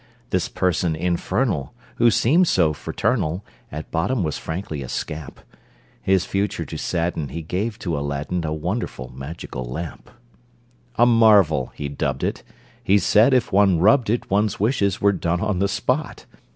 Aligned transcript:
This 0.31 0.49
person 0.49 0.95
infernal, 0.95 1.75
Who 1.97 2.09
seemed 2.09 2.47
so 2.47 2.73
fraternal, 2.73 3.45
At 3.71 3.91
bottom 3.91 4.23
was 4.23 4.35
frankly 4.35 4.81
a 4.81 4.89
scamp: 4.89 5.39
His 6.01 6.25
future 6.25 6.65
to 6.65 6.75
sadden, 6.75 7.29
He 7.29 7.43
gave 7.43 7.77
to 7.77 7.95
Aladdin 7.95 8.43
A 8.43 8.51
wonderful 8.51 9.13
magical 9.15 9.63
lamp. 9.63 10.09
A 10.95 11.05
marvel 11.05 11.71
he 11.75 11.87
dubbed 11.87 12.23
it. 12.23 12.41
He 12.83 12.97
said 12.97 13.31
if 13.31 13.51
one 13.53 13.77
rubbed 13.77 14.09
it 14.09 14.31
One's 14.31 14.59
wishes 14.59 15.01
were 15.01 15.13
done 15.13 15.39
on 15.39 15.59
the 15.59 15.67
spot. 15.67 16.25